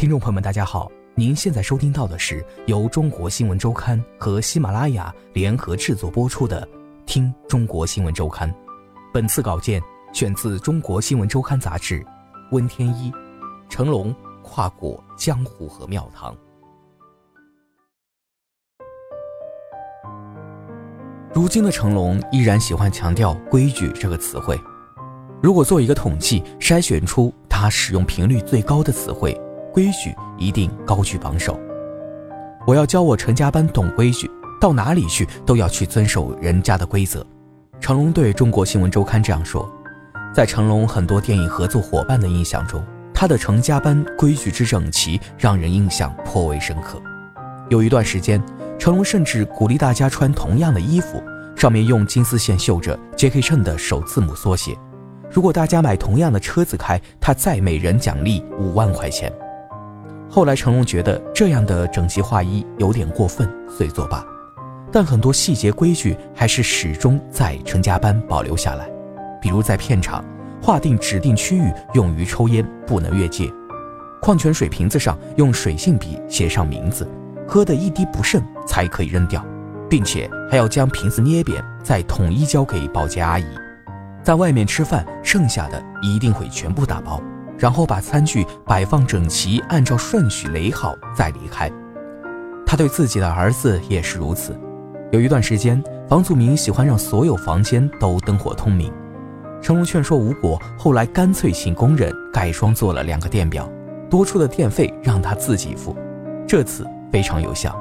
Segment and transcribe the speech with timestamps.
[0.00, 6.66] 听众朋友们，大家好，您现在收听到的是由中国新闻周刊和喜马拉雅联合制作播出的
[7.04, 8.50] 《听中国新闻周刊》。
[9.12, 9.78] 本次稿件
[10.10, 12.02] 选自《中国新闻周刊》杂志，
[12.50, 13.12] 温天一、
[13.68, 16.34] 成龙跨过江湖和庙堂。
[21.34, 24.58] 如今的成龙依然喜欢强调“规矩”这个词汇。
[25.42, 29.38] 如果做一个统计，筛选出他使用频率最高的词汇
[29.72, 31.58] ，“规矩”一定高居榜首。
[32.66, 37.26] 我要教我成家班懂规矩，到哪里去都要去遵守人家的规则。
[37.80, 39.68] 成龙对中国新闻周刊这样说。
[40.34, 47.00] 在成龙很多电影合作伙伴的印象中，他的成家班规矩之整齐，让人印象颇为深刻。
[47.68, 48.42] 有一段时间。
[48.78, 51.22] 成龙甚至鼓励大家穿同样的衣服，
[51.54, 53.42] 上面用金丝线绣着 J.K.
[53.42, 54.74] 称的首字母缩写。
[55.30, 59.30] 如果大家买同样的车子开，他再每人奖励五万块钱。
[60.30, 64.24] 后来成龙觉得这样的整齐划一有点过分，遂作罢。
[64.92, 68.88] 但很多细节规矩还是始终在成家班保留下来，
[69.42, 70.24] 比如在片场
[70.62, 73.52] 划定指定区域用于抽烟，不能越界；
[74.22, 77.08] 矿泉水瓶子上用水性笔写上名字。
[77.48, 79.44] 喝的一滴不剩才可以扔掉，
[79.88, 83.44] 并且还要将瓶子捏扁，再统一交给保洁阿姨。
[84.22, 87.20] 在外面吃饭，剩下的一定会全部打包，
[87.60, 91.70] 然后把餐具摆放整齐，按照顺序垒好再离开。
[92.66, 94.58] 他对自己的儿子也是如此。
[95.12, 98.92] 有一段时间，房祖名喜欢让所有房间都灯火通明，
[99.62, 103.70] 成龙劝说无果，后来干脆请工人改装做了两个电表，
[104.08, 105.94] 多出的电费让他自己付。
[106.48, 106.84] 这次。
[107.12, 107.76] 非常有效，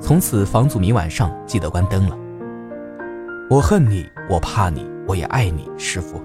[0.00, 2.16] 从此房祖名晚上记得关灯了。
[3.50, 6.18] 我恨你，我怕你，我也爱你，师傅。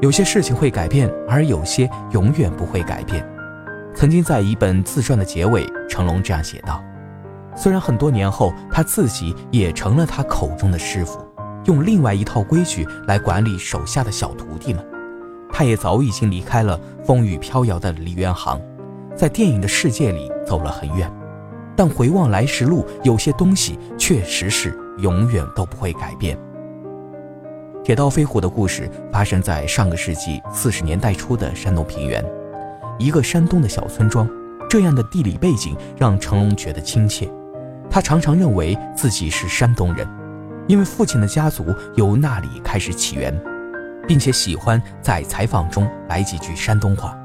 [0.00, 3.26] 有些事情会改变，而有些永远不会改变。
[3.94, 6.80] 曾经在一本自传的结尾，成龙这样写道：
[7.56, 11.18] 虽然很多年后他自己也成了他口中的师傅，
[11.64, 14.86] 用另外一套规矩来管理手下的小徒弟们，
[15.50, 18.60] 他也早已经离开了风雨飘摇的梨园行，
[19.16, 21.12] 在电影的世界里走了很远。
[21.74, 26.38] 但回望来时路，有些东西确实是永远都不会改变。
[27.84, 32.24] 铁道飞虎的故事发生在上个世纪四十年代初的山东平原，
[32.98, 34.28] 一个山东的小村庄。
[34.68, 37.26] 这样的地理背景让成龙觉得亲切，
[37.90, 40.06] 他常常认为自己是山东人，
[40.66, 43.34] 因为父亲的家族由那里开始起源，
[44.06, 47.16] 并且喜欢在采访中来几句山东话。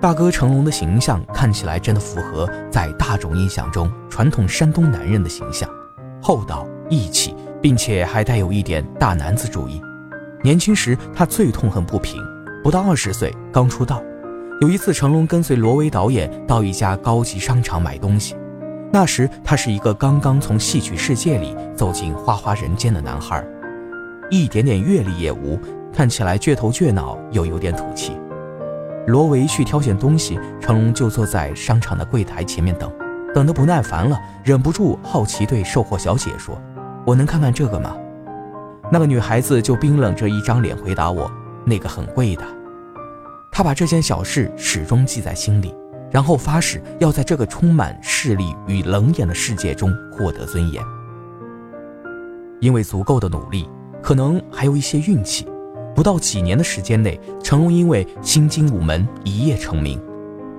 [0.00, 5.68] 大哥成龙的形象看起来真的符合在大众印象中传统山东男人的形象，
[6.22, 9.80] 厚道义气，并且还带有一点大男子主义。
[10.42, 12.20] 年轻时他最痛恨不平，
[12.64, 14.02] 不到二十岁刚出道。
[14.60, 18.36] 有一次，成龙跟随罗维导演到一家高级商场买东西，
[18.92, 23.44] 那时他是一个刚刚从戏曲世界里走进花花人间的男孩，
[24.30, 25.58] 一点点阅历也无，
[25.92, 28.16] 看起来倔头倔脑又有点土气。
[29.08, 32.88] 罗维去挑选东西，成龙就坐在商场的柜台前面等，
[33.34, 36.56] 等得不耐烦了，忍不住好奇对售货小姐说
[37.06, 37.96] ：“我能看看这个吗？”
[38.90, 41.30] 那个女孩子就冰冷着一张脸回答我
[41.64, 42.42] ：“那个很贵的。”
[43.50, 45.74] 他把这件小事始终记在心里，
[46.10, 50.82] 然后发誓要在这个充满势力与冷眼的世界中获得尊严。
[52.60, 53.68] 因为足够的努力，
[54.02, 55.46] 可能还有一些运气。
[55.94, 60.00] 不到几年的时间内，成龙因为《新精武门》一夜成名。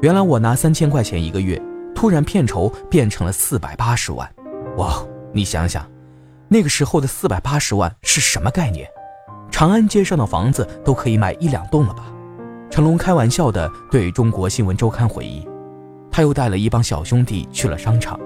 [0.01, 1.59] 原来我拿三千块钱一个月，
[1.95, 4.29] 突然片酬变成了四百八十万。
[4.77, 5.83] 哇，你想想，
[6.47, 8.87] 那个时候的四百八十万是什么概念？
[9.51, 12.05] 长安街上的房子都可以买一两栋了吧？
[12.69, 15.47] 成龙开玩笑地对中国新闻周刊回忆。
[16.11, 18.19] 他又带了一帮小兄弟去了商场，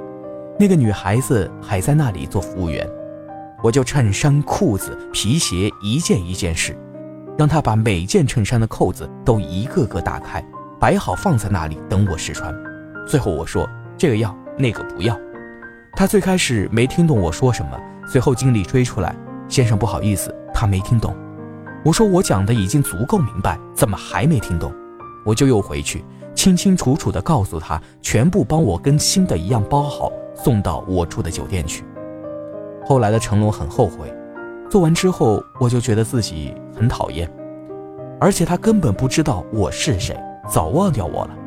[0.60, 2.90] 那个女孩子还在那里做服务员。
[3.64, 6.78] 我就衬衫、裤子、皮鞋一件一件试。
[7.38, 10.44] 让他把每件衬衫的扣子都一个个打开，
[10.80, 12.52] 摆好放在那里等我试穿。
[13.08, 15.16] 最后我说这个要，那个不要。
[15.94, 19.16] 他最开始没听懂我说什么，随后经理追出来
[19.50, 21.16] ：“先生不好意思，他没听懂。”
[21.86, 24.74] 我说我讲的已经足够明白，怎么还没听懂？
[25.26, 31.84] 我就又回去，清清楚楚地告诉他，全部帮我跟新的一样包好，送到我住的酒店去。
[32.86, 34.14] 后来的成龙很后悔，
[34.70, 37.30] 做完之后我就觉得自己很讨厌，
[38.20, 40.18] 而且他根本不知道我是谁，
[40.50, 41.38] 早忘掉我了。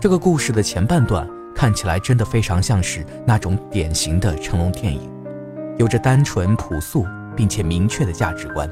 [0.00, 1.28] 这个故事的前半段
[1.58, 5.10] 看起来真的非常像是那种典型的成龙电影，
[5.76, 8.70] 有着单纯朴素并且明确的价值观。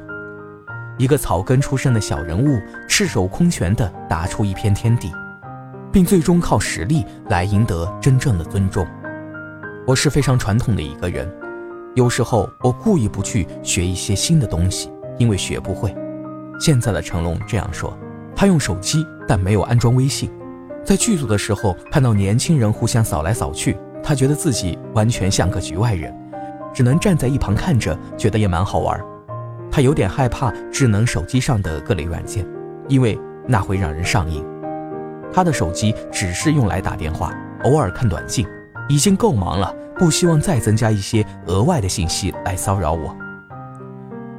[0.97, 2.57] 一个草根出身的小人物，
[2.87, 5.11] 赤手空拳地打出一片天地，
[5.91, 8.87] 并最终靠实力来赢得真正的尊重。
[9.85, 11.29] 我是非常传统的一个人，
[11.93, 15.93] 有时候我故意不去学一些新的东西，因为学不会。
[16.57, 17.99] 现在的成龙这样说，
[18.33, 20.31] 他用手机，但没有安装微信。
[20.87, 26.15] 在剧组的时候，看到年轻人互相扫来扫去，他觉得自己完全像个局外人，
[26.73, 28.97] 只能站在一旁看着，觉得也蛮好玩。
[29.69, 32.47] 他有点害怕智能手机上的各类软件，
[32.87, 34.41] 因为那会让人上瘾。
[35.33, 37.33] 他的手机只是用来打电话，
[37.65, 38.47] 偶尔看短信，
[38.87, 43.13] 已经够忙了，不希望再增加一些额外的信息来骚扰我。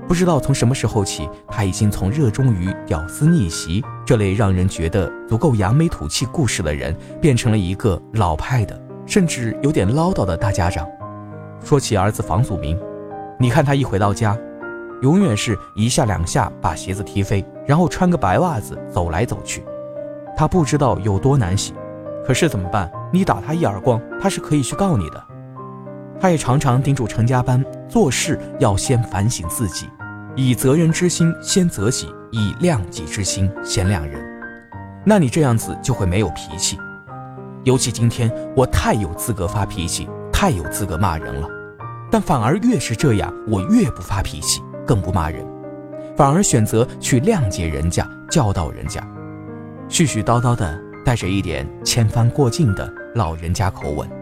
[0.08, 10.88] 不知道从什么时候起，他已经从热衷于屌丝逆袭这类让人觉得足够扬眉吐气故事的人，变成了一个老派的，甚至有点唠叨的大家长。
[11.62, 12.80] 说起儿子房祖名，
[13.38, 14.36] 你看他一回到家。
[15.02, 19.62] 永远是一下两下把鞋子踢飞，然后穿个白袜子走来走去。
[20.36, 21.74] 他不知道有多难洗，
[22.26, 22.90] 可是怎么办？
[23.12, 25.22] 你打他一耳光，他是可以去告你的。
[26.18, 29.88] 他也常常叮嘱成家班做事要先反省自己，
[30.36, 34.20] 以责人之心先责己，以谅己之心先谅人。
[35.04, 36.78] 那你这样子就会没有脾气。
[37.64, 41.48] 尤其今天，我太有资格发脾气，太有资格骂人了。
[42.10, 44.62] 但反而越是这样，我越不发脾气。
[44.86, 45.44] 更不骂人，
[46.16, 49.06] 反而选择去谅解人家、教导人家，
[49.86, 54.08] 絮絮叨叨的，带着一点千帆过尽的老人家口吻。《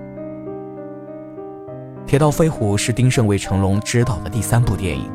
[2.05, 5.09] 铁道飞虎》是丁晟为成龙执导的第三部电影，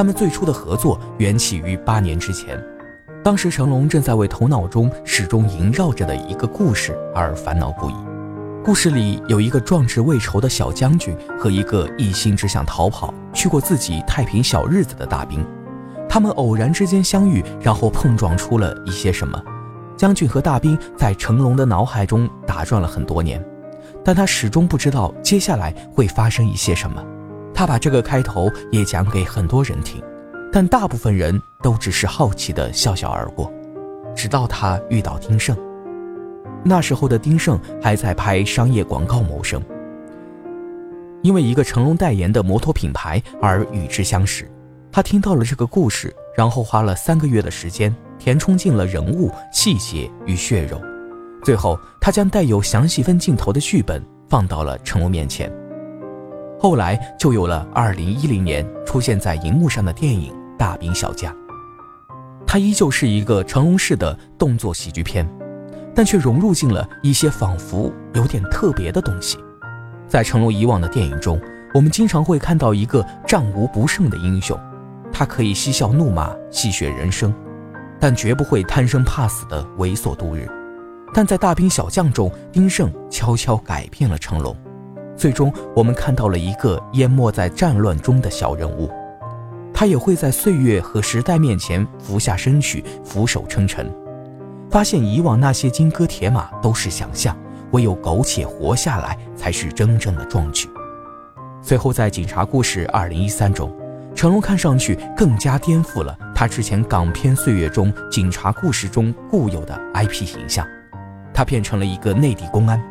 [0.00, 2.58] 他们最初的合作缘起于八年之前，
[3.22, 7.94] 当时成龙正在为头脑中始终萦绕着的一个故事而烦恼不已。
[8.64, 15.44] 故事里有一个壮志未酬的小将军和一个一心只想逃跑、去过自己太平小日子的大兵，
[16.08, 19.38] 他们偶然之间相遇，然后碰撞出了一些什么。
[19.98, 23.44] 将军和大兵在成龙的脑海中打转了很多年，
[24.02, 27.04] 但他始终不知道接下来会发生一些什么。
[27.60, 30.02] 他把这个开头也讲给很多人听，
[30.50, 33.52] 但大部分人都只是好奇的笑笑而过。
[34.16, 35.54] 直到他遇到丁晟。
[36.64, 39.62] 那时候的丁晟还在拍商业广告谋生，
[41.20, 44.50] 因为一个成龙代言的摩托品牌而与之相识。
[44.90, 50.80] 他听到了这个故事，然后花了三个月的时间填充进了人物细节与血肉，
[51.44, 55.52] 最后他将带有详细分镜头的剧本放到了成龙面前。
[56.60, 61.32] 后来就有了2010年出现在荧幕上的电影《大兵小将》，
[62.46, 65.28] 它依旧是一个成龙式的动作喜剧片。
[65.92, 69.36] 但却融入进了一些仿佛有点特别的东西。
[70.06, 71.38] 在成龙以往的电影中，
[71.74, 74.58] 我们经常会看到一个战无不胜的英雄，
[75.12, 77.34] 他可以嬉笑怒骂、戏谑人生，
[77.98, 80.48] 但绝不会贪生怕死的猥琐度日。
[81.12, 84.56] 但在大兵小将中，丁晟悄悄改变了成龙，
[85.20, 88.90] 最终我们看到了一个淹没在战乱中的小人物，
[89.70, 93.94] 他也会在岁月和时代面前俯下身去，俯首称臣。
[94.70, 97.36] 发现以往那些金戈铁马都是想象，
[97.72, 100.70] 唯有苟且活下来才是真正的壮举。
[101.60, 103.70] 随后在《警察故事2013》中，
[104.14, 110.66] 成龙看上去更加颠覆了他之前港片岁月中警察故事中固有的 IP 形象，
[111.34, 112.82] 他变成了一个内地公安，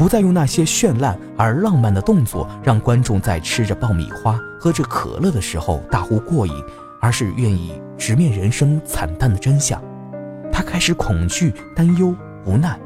[0.00, 6.54] 不再用那些绚烂而浪漫的动作让观众在吃着爆米花、喝着可乐的时候大呼过瘾，
[7.02, 9.78] 而是愿意直面人生惨淡的真相。
[10.50, 12.16] 他开始恐惧、担忧、
[12.46, 12.80] 无奈，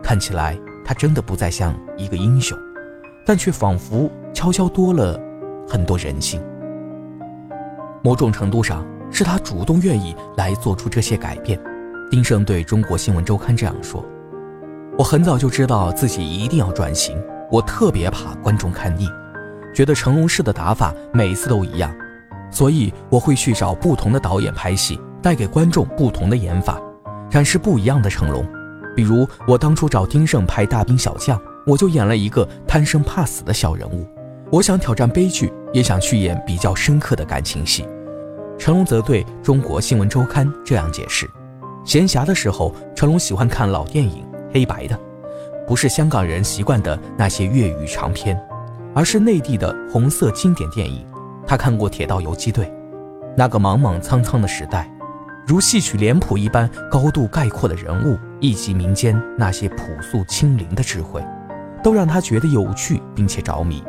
[0.00, 2.56] 看起来他真的不再像一个英雄，
[3.26, 5.18] 但却仿佛悄悄多了
[5.68, 6.40] 很多人性。
[8.00, 11.60] 某种程度上，是他主动愿意来做出这些改变。
[12.12, 14.04] 丁晟对中国新闻周刊这样说
[14.98, 17.16] ：“我很早就知道自己一定要转型，
[17.50, 19.08] 我特别怕观众看腻，
[19.74, 21.94] 觉得成龙式的打法每次都一样，
[22.50, 26.80] 所以我会去找不同的导演拍戏，带给观众不同的演法。”
[27.30, 28.44] 展示不一样的成龙，
[28.96, 34.04] 比如我当初找丁晟拍《大兵小将》，我就演了一个贪生怕死的小人物。
[34.50, 37.86] 我想挑战悲剧，也想去演比较深刻的感情戏。
[38.58, 41.30] 成龙则对中国新闻周刊这样解释：
[41.84, 44.98] 闲暇的时候，成龙喜欢看老电影，黑白的，
[45.66, 48.40] 不是香港人习惯的那些粤语长片，
[48.94, 51.06] 而是内地的红色经典电影。
[51.46, 52.66] 他看过《铁道游击队》，
[53.36, 54.90] 那个莽莽苍苍的时代，
[55.46, 61.24] 如戏曲脸谱一般高度概括的人物，以及民间那些朴素清灵的智慧，
[61.82, 63.82] 都让他觉得有趣并且着迷。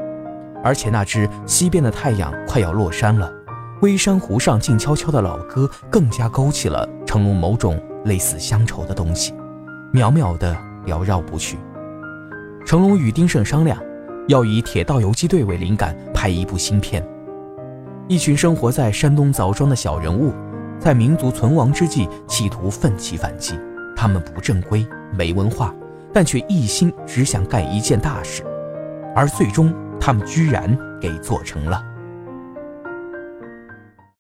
[0.63, 3.31] 而且那只西边的太阳快要落山了，
[3.81, 9.33] 微山湖上静悄悄的老歌，更加勾起了成龙某种类似乡愁的东西，
[9.93, 10.55] 渺渺的
[10.85, 11.57] 缭绕不去。
[12.65, 13.77] 成龙与丁晟商量，
[14.27, 17.05] 要以《铁道游击队》为灵感拍一部新片。
[18.07, 20.33] 一群生活在山东枣庄的小人物，
[20.79, 23.59] 在民族存亡之际，企图奋起反击。
[23.95, 24.85] 他们不正规、
[25.17, 25.73] 没文化，
[26.13, 28.43] 但却一心只想干一件大事，
[29.15, 29.73] 而最终。
[30.03, 31.79] 他们居然给做成了。